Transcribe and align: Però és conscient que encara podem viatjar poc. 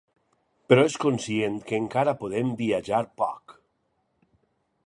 Però 0.71 0.85
és 0.91 0.95
conscient 1.03 1.59
que 1.69 1.79
encara 1.83 2.17
podem 2.23 2.57
viatjar 2.65 3.03
poc. 3.25 3.59